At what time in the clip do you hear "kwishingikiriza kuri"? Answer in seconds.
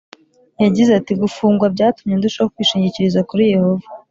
2.53-3.43